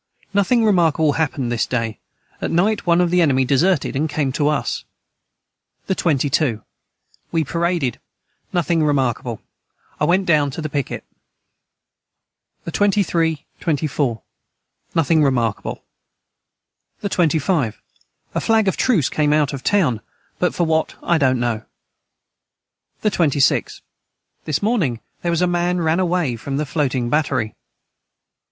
[0.33, 1.99] Nothing remarkable hapened this day
[2.41, 4.83] at night one of the enemy deserted and came to us.
[5.85, 6.63] the 22.
[7.31, 7.99] We paraded
[8.51, 9.43] nothing remarkable
[9.99, 11.03] I went down to the piquet.
[12.63, 14.23] the 23, 24.
[14.95, 15.83] Nothing remarkable.
[17.01, 17.79] the 25.
[18.33, 20.01] A flag of truce came out of town
[20.39, 21.63] but for what I dont know.
[23.01, 23.83] the 26.
[24.45, 27.53] This morning their was a man ran away from the floating battery.